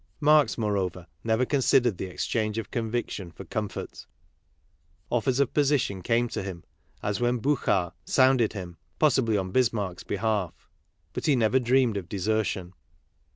Marx, 0.19 0.57
moreover, 0.57 1.05
never 1.23 1.45
considered 1.45 1.99
the 1.99 2.07
exchange 2.07 2.57
of 2.57 2.71
conviction 2.71 3.31
for 3.31 3.45
com 3.45 3.69
fort; 3.69 4.07
offers 5.11 5.39
of 5.39 5.53
position 5.53 6.01
came 6.01 6.27
to 6.29 6.41
him, 6.41 6.63
as 7.03 7.21
when 7.21 7.37
Buchar 7.37 7.93
sounded 8.03 8.53
him, 8.53 8.77
possibly 8.97 9.37
on 9.37 9.51
Bismarck's 9.51 10.01
behalf; 10.01 10.67
but 11.13 11.27
he 11.27 11.35
never 11.35 11.59
dreamed 11.59 11.97
of 11.97 12.09
desertion. 12.09 12.73